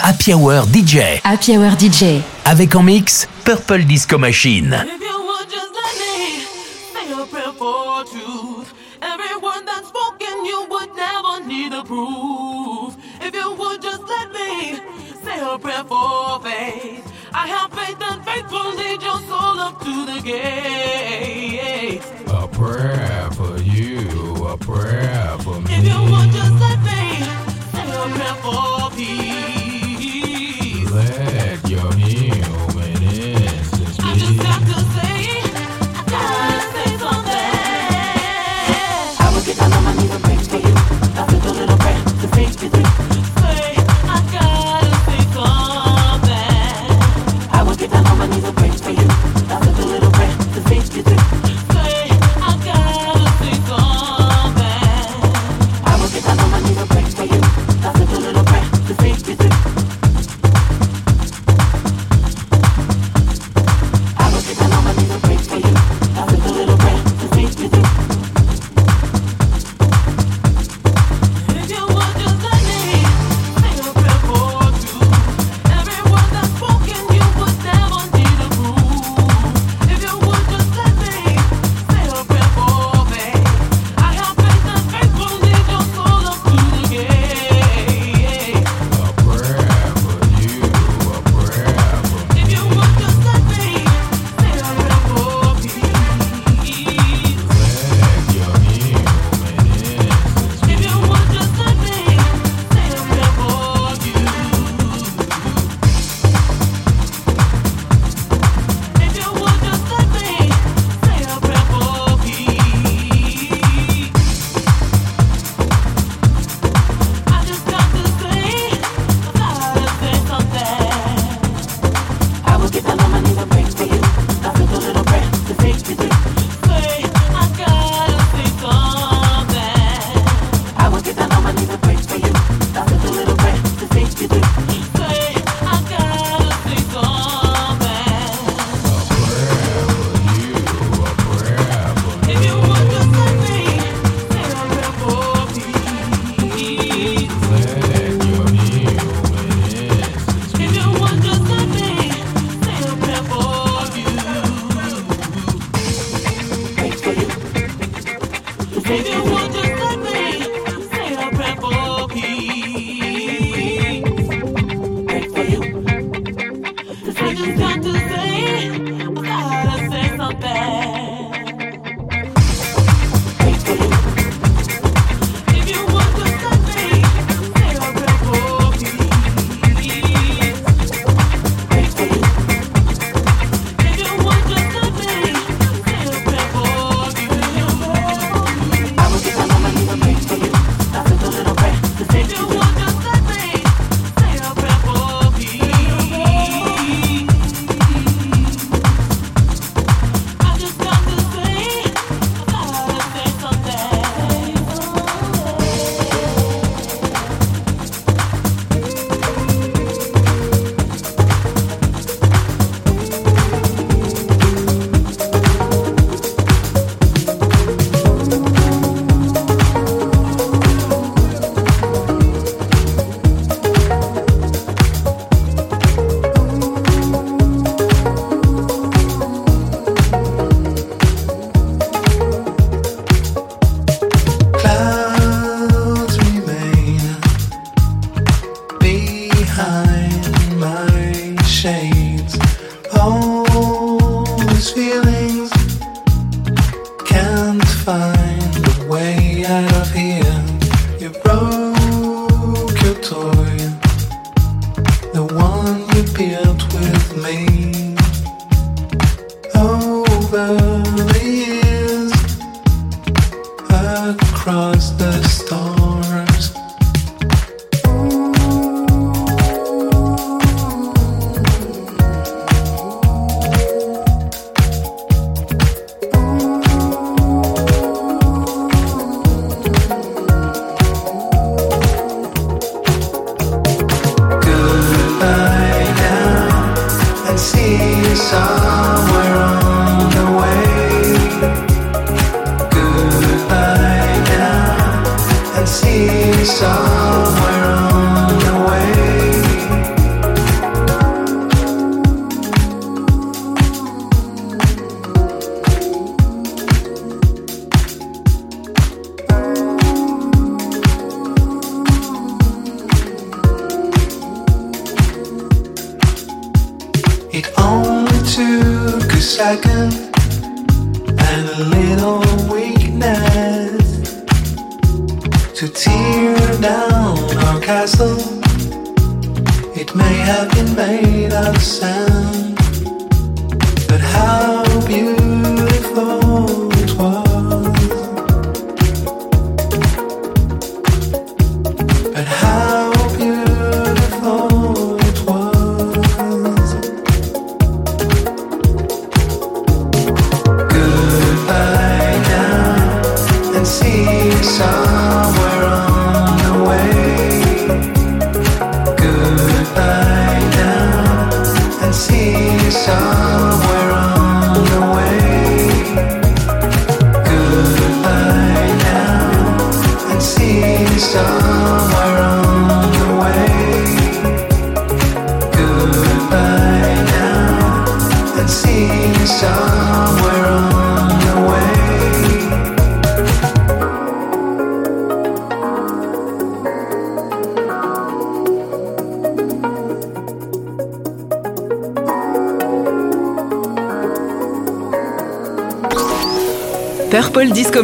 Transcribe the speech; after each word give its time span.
Happy 0.00 0.32
Hour 0.32 0.66
DJ. 0.66 1.20
Happy 1.22 1.56
Hour 1.56 1.76
DJ. 1.78 2.22
Avec 2.44 2.74
en 2.74 2.82
mix 2.82 3.28
Purple 3.44 3.84
Disco 3.84 4.18
Machine. 4.18 4.84
a 24.52 24.58
prayer 24.58 25.38
for 25.38 25.60
me. 25.60 25.74
If 25.74 25.84
you 25.84 26.10
want, 26.10 26.30
just 26.32 26.60
let 26.60 26.78
me 26.84 27.24
say 27.72 27.88
a 27.88 28.08
prayer 28.14 28.34
for 28.42 28.90
peace. 28.96 29.61
Take 31.28 31.68
your 31.68 31.94
new. 31.94 32.71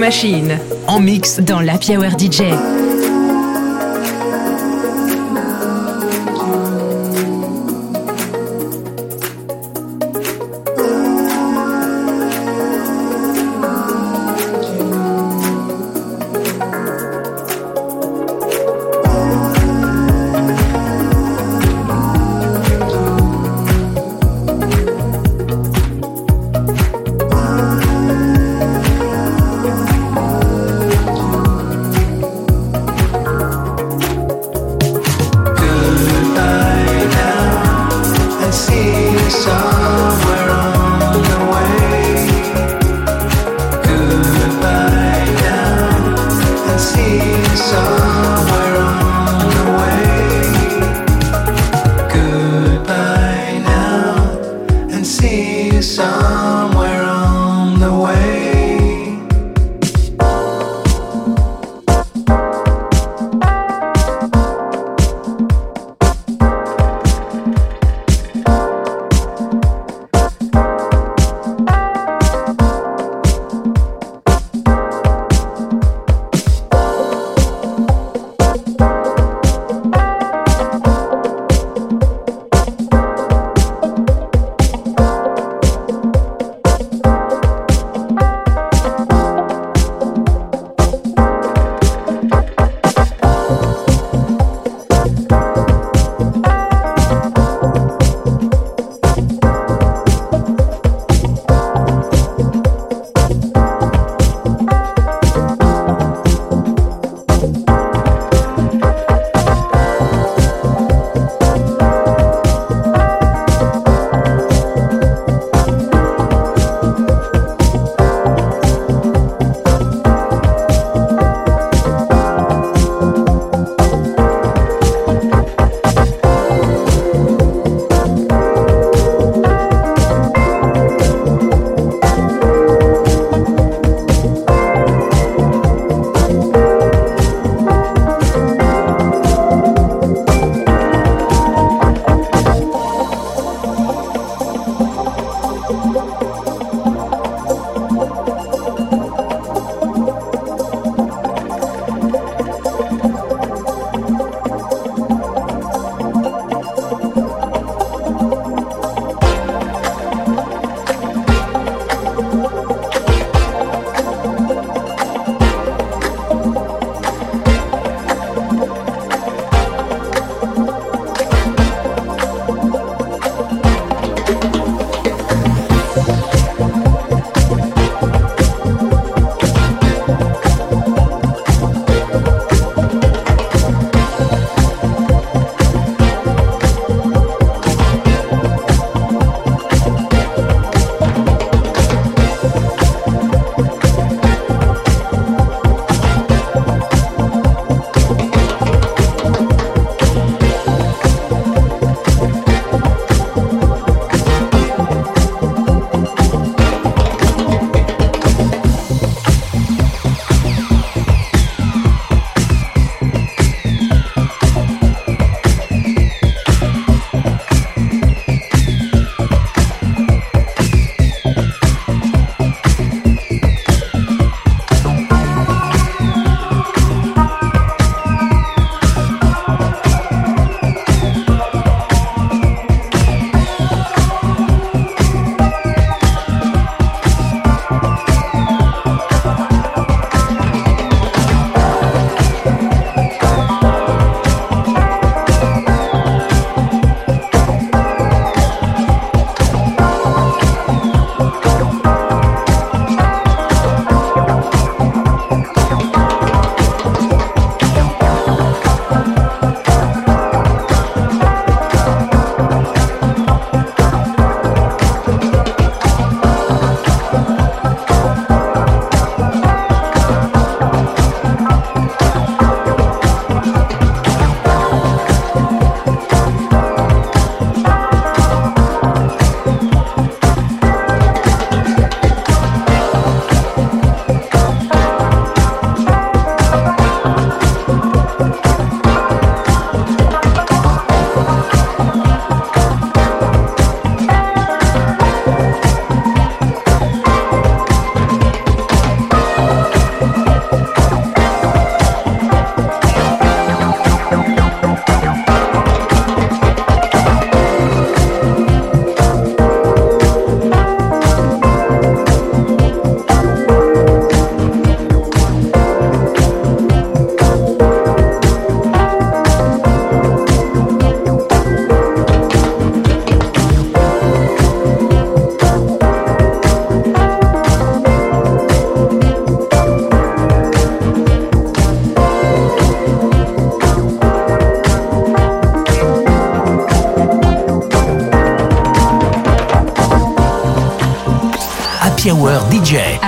Machine 0.09 0.59
En 0.87 1.01
mix 1.01 1.39
dans 1.39 1.61
la 1.61 1.75
Hour 1.75 2.19
DJ. 2.19 2.41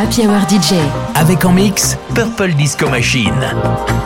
DJ. 0.09 0.75
Avec 1.15 1.45
en 1.45 1.53
mix 1.53 1.99
Purple 2.15 2.55
Disco 2.55 2.89
Machine. 2.89 4.00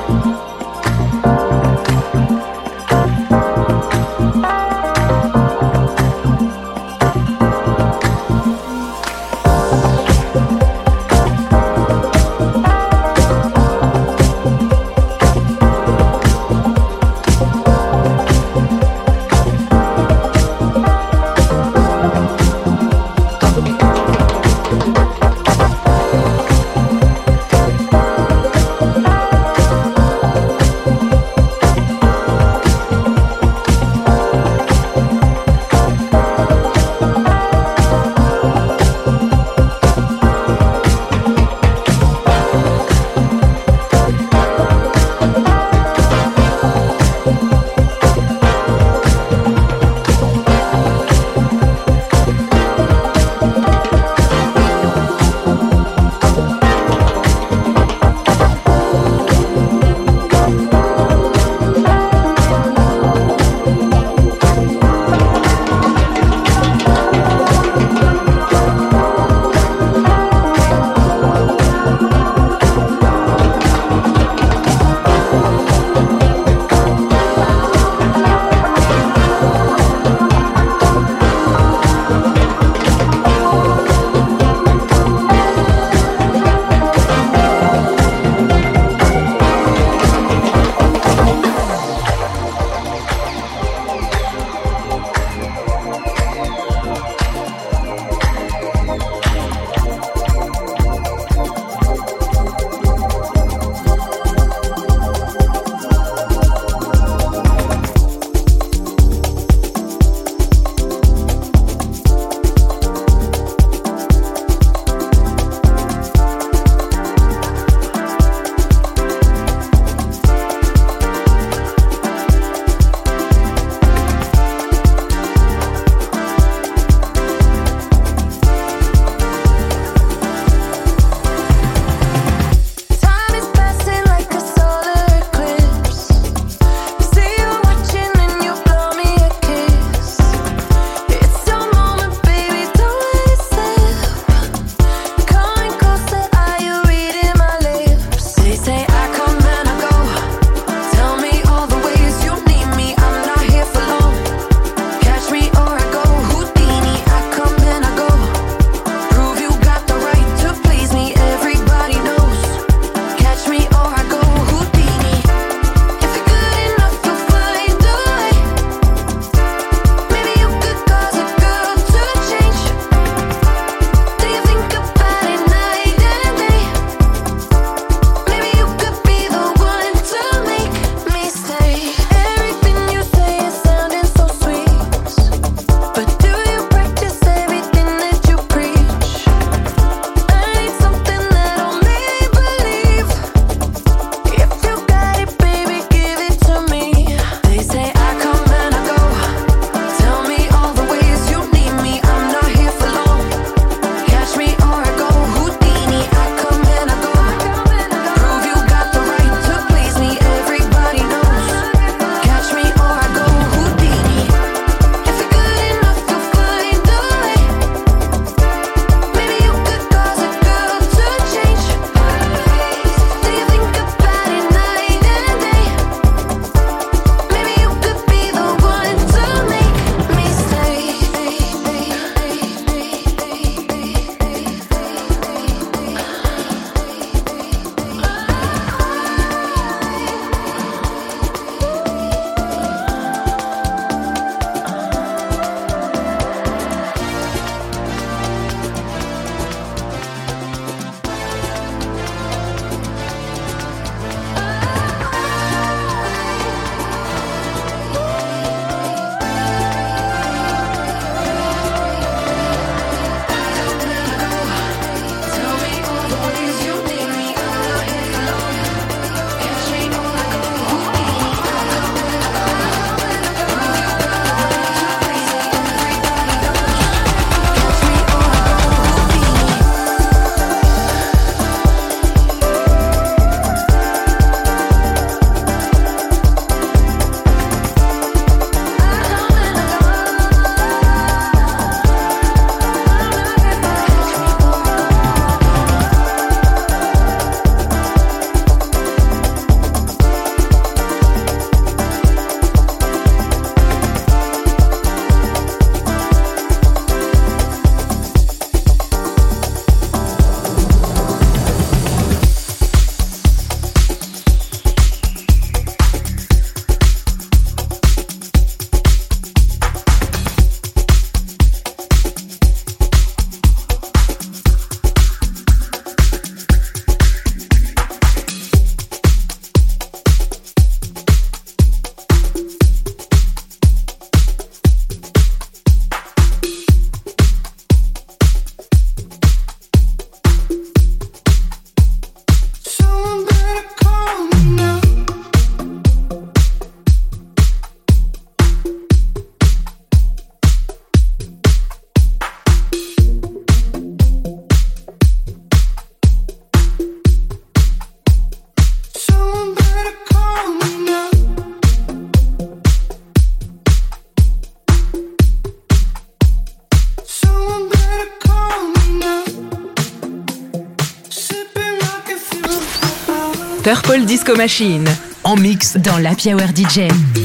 Machine. 374.44 374.85
En 375.22 375.37
mix 375.37 375.78
Dans 375.78 375.96
l'Happy 375.96 376.35
Hour 376.35 376.48
DJ. 376.54 377.23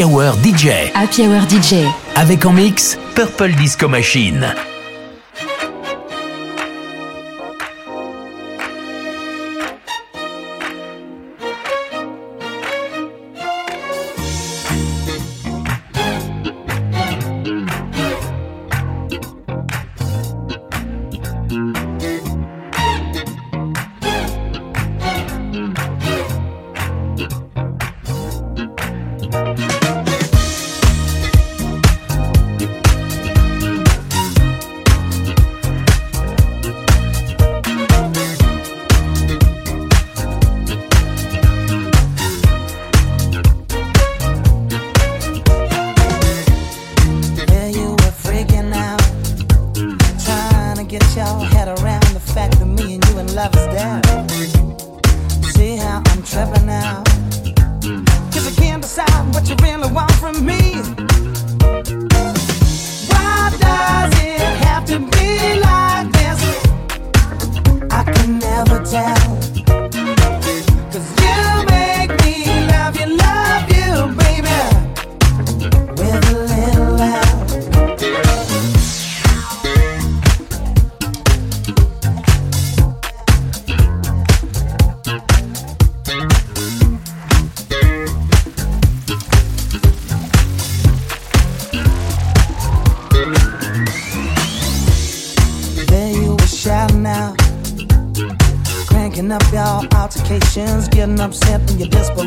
Happy 0.00 1.26
Hour 1.26 1.42
DJ. 1.42 1.84
Avec 2.16 2.46
en 2.46 2.52
mix 2.52 2.98
Purple 3.14 3.52
Disco 3.52 3.86
Machine. 3.86 4.54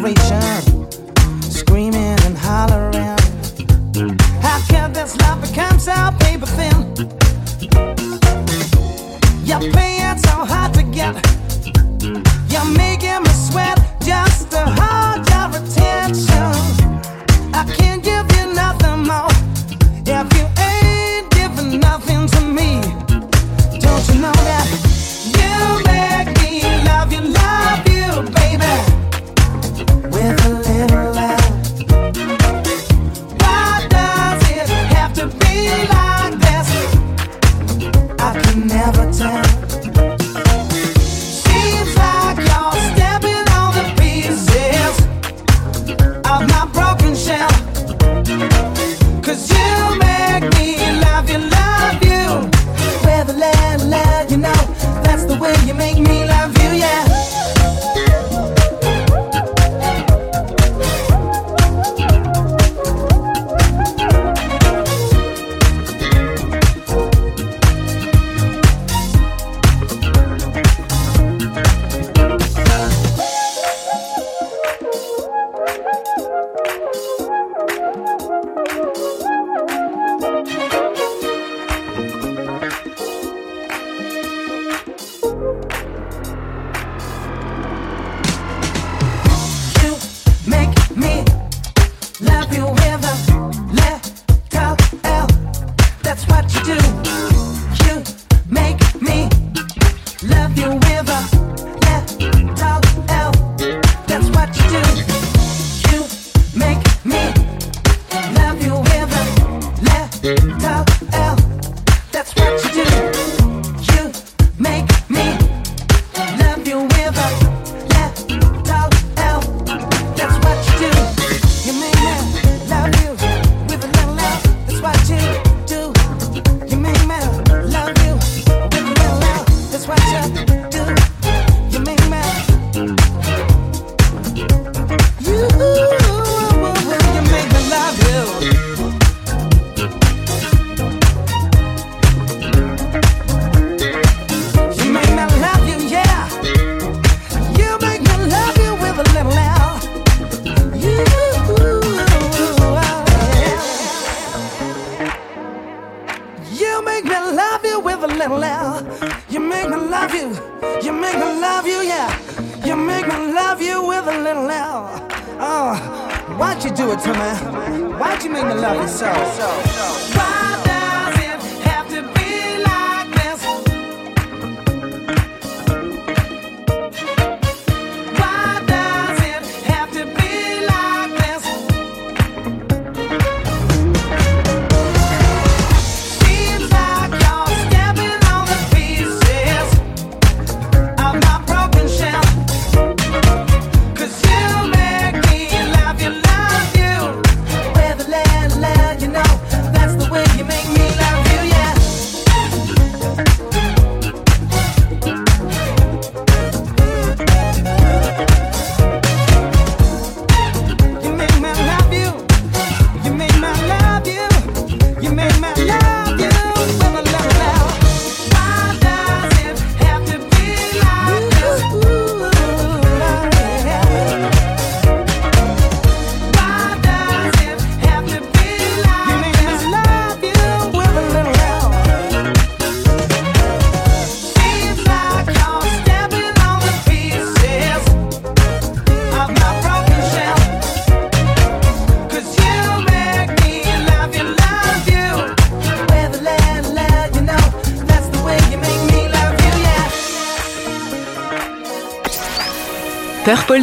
generation. 0.03 0.72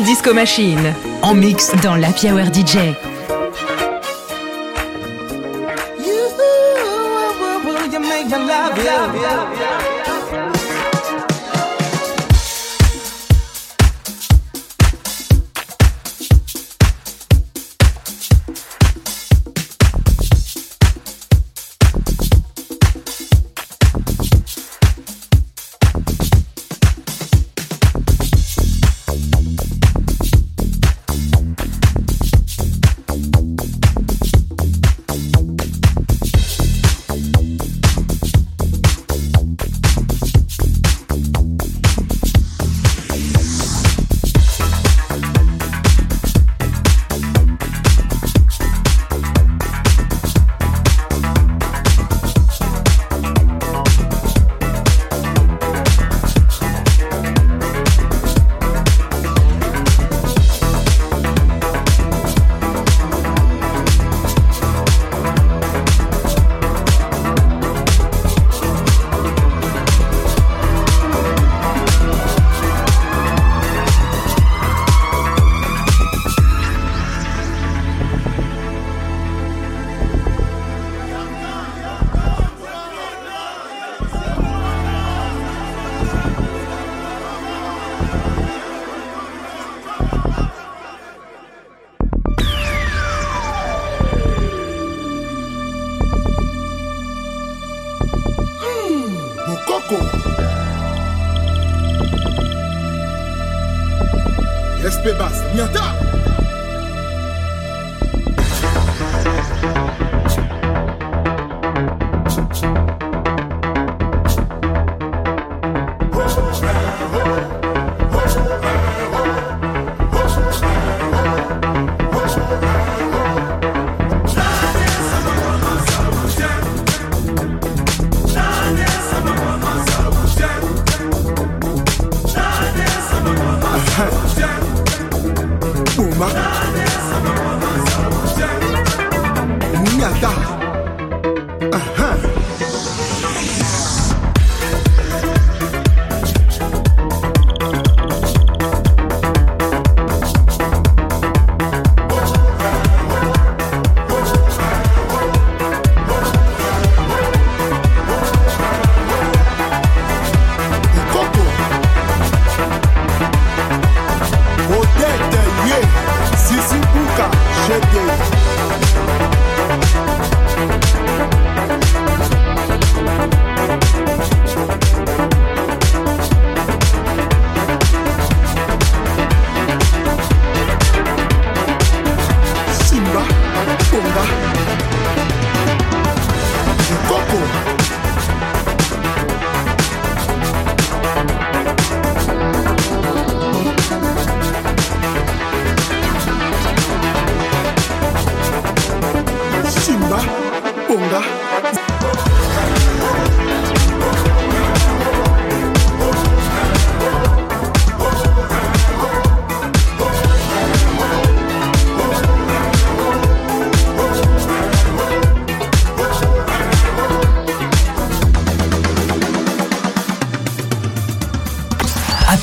Disco 0.02 0.32
Machine. 0.32 0.94
En 1.22 1.34
mix 1.34 1.72
Dans 1.82 1.96
l'Happy 1.96 2.30
Hour 2.30 2.46
DJ. 2.46 3.09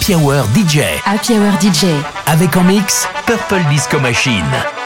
Happy 0.08 0.16
Hour 0.16 0.46
DJ. 0.56 1.02
Happy 1.04 1.34
Hour 1.34 1.60
DJ. 1.60 1.88
Avec 2.28 2.56
en 2.56 2.64
mix 2.64 3.06
Purple 3.26 3.62
Disco 3.70 4.00
Machine. 4.00 4.77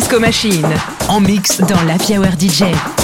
Disco 0.00 0.18
Machine. 0.18 0.66
En 1.08 1.20
mix 1.20 1.60
Dans 1.60 1.82
l'Happy 1.82 2.16
Hour 2.16 2.32
DJ. 2.38 2.99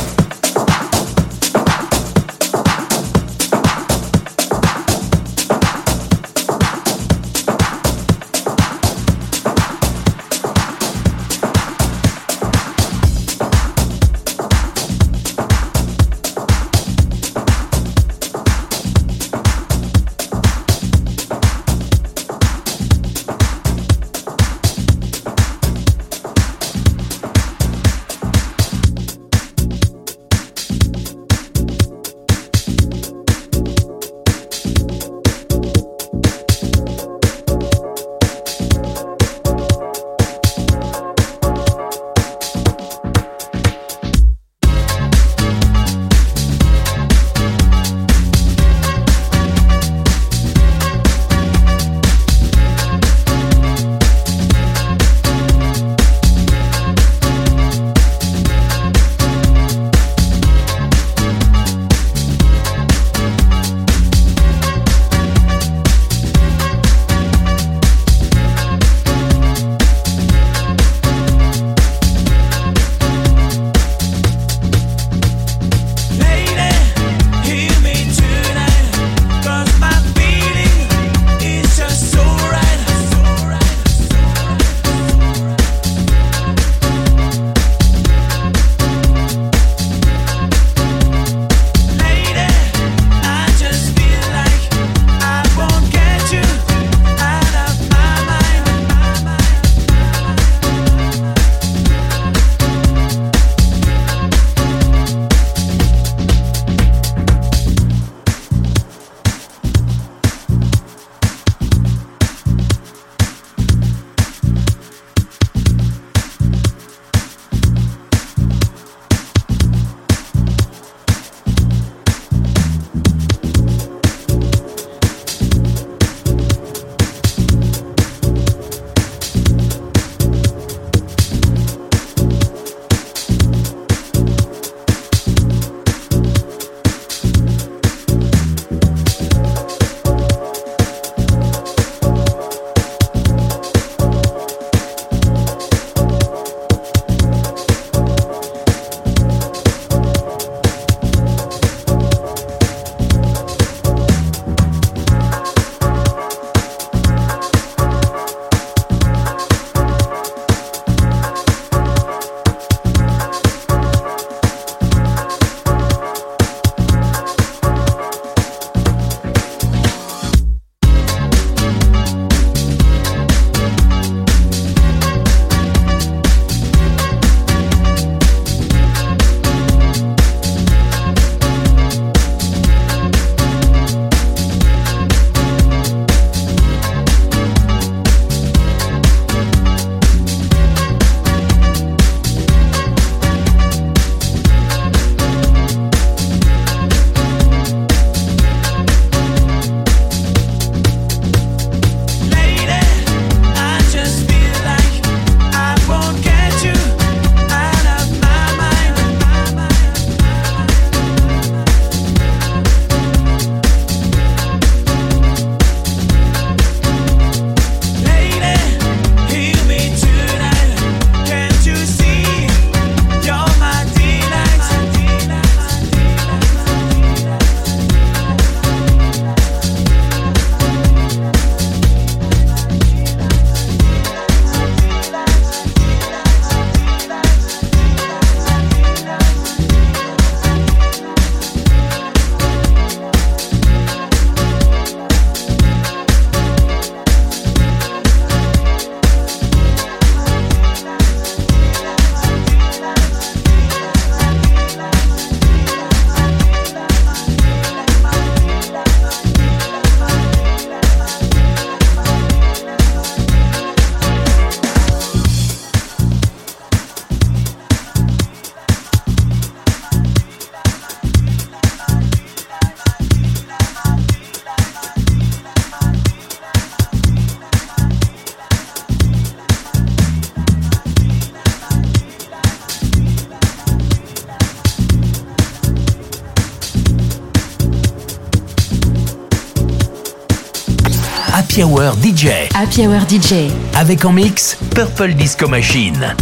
DJ 292.17 292.29
Happy 292.55 292.87
Hour 292.87 293.03
DJ. 293.03 293.53
avec 293.75 294.07
en 294.07 294.13
mix 294.13 294.57
Purple 294.75 295.13
Disco 295.13 295.49
Machine. 295.49 296.17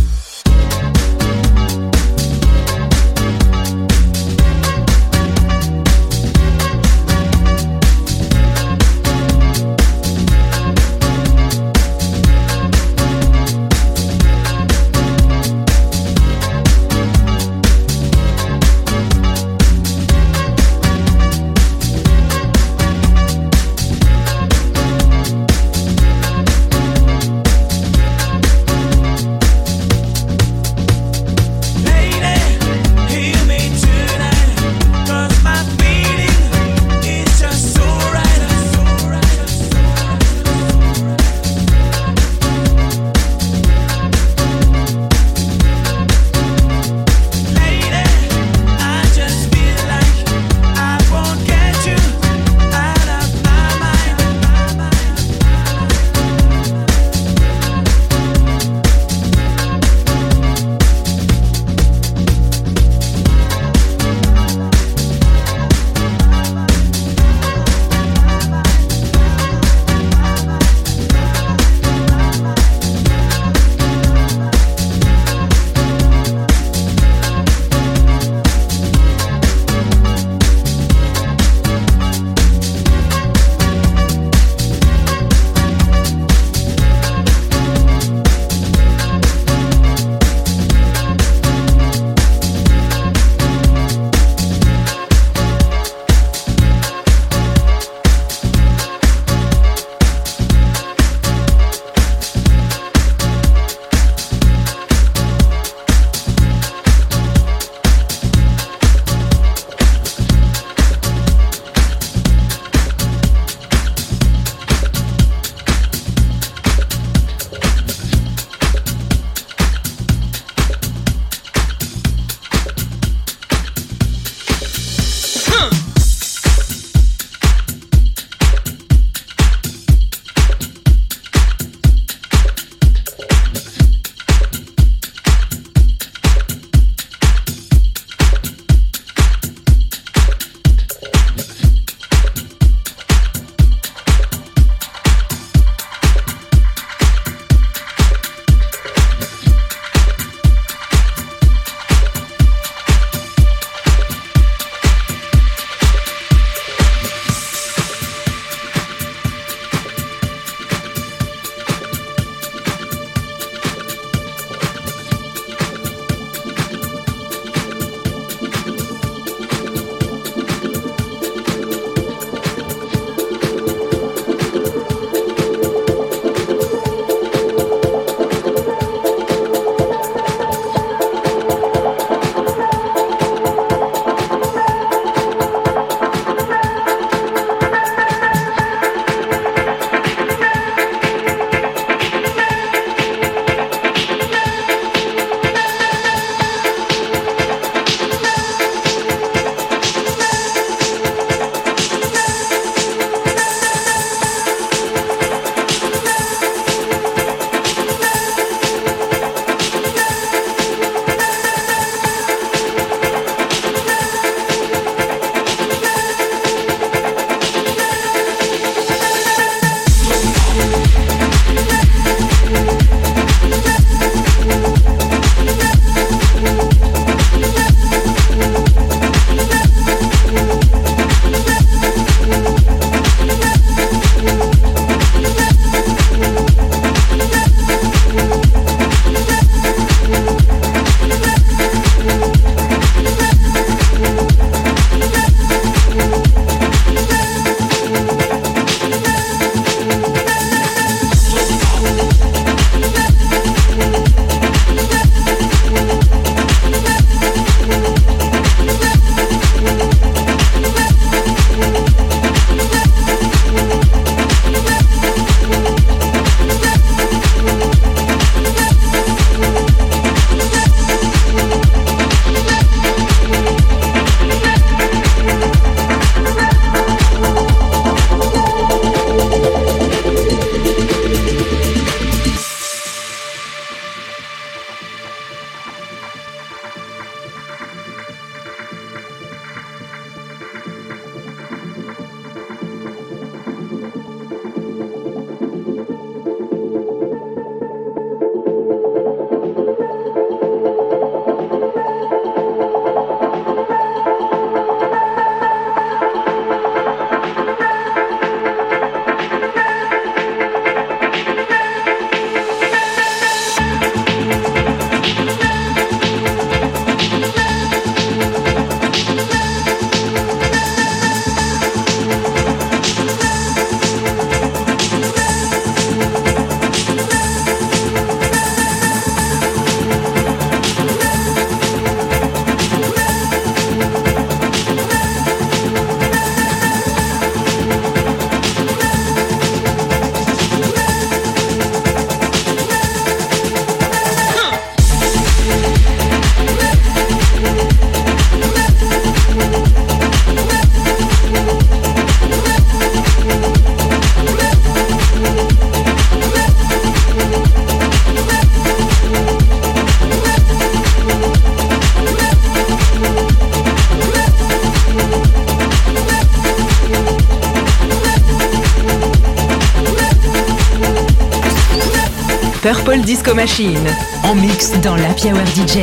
Machine. 373.35 373.87
En 374.22 374.35
mix 374.35 374.70
dans 374.80 374.97
la 374.97 375.09
Hour 375.09 375.47
DJ. 375.47 375.82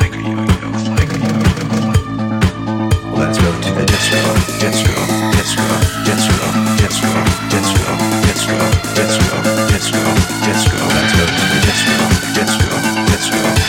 Let's 4.11 4.83
go. 4.83 4.91
Let's 5.31 5.55
go! 5.55 5.63
Let's 6.03 6.27
go! 6.27 6.43
Let's 6.83 6.99
go! 6.99 7.23
Let's 7.47 7.71
go! 7.71 7.95
Let's 8.27 8.45
go! 8.45 8.57
Let's 8.97 9.15
go! 9.15 9.31
Let's 9.71 9.91
go! 9.91 10.03
Let's 10.45 10.67
go! 10.67 10.83
Let's 10.91 11.07
go! 11.07 11.23
Let's 11.63 11.83
go! 11.85 12.05
Let's 12.35 12.57
go! 12.57 12.75
Let's 13.07 13.29
go! 13.29 13.60